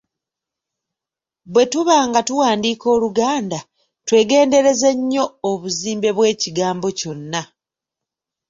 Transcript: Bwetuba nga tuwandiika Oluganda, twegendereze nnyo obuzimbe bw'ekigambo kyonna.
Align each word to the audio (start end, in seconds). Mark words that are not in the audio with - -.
Bwetuba 1.53 1.95
nga 2.09 2.21
tuwandiika 2.27 2.85
Oluganda, 2.95 3.59
twegendereze 4.07 4.89
nnyo 4.99 5.25
obuzimbe 5.49 6.09
bw'ekigambo 6.15 6.87
kyonna. 6.99 7.41